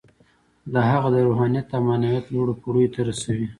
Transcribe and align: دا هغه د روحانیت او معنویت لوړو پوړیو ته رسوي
دا 0.73 0.81
هغه 0.91 1.07
د 1.11 1.17
روحانیت 1.27 1.67
او 1.75 1.81
معنویت 1.87 2.25
لوړو 2.33 2.53
پوړیو 2.61 2.93
ته 2.93 3.01
رسوي 3.09 3.47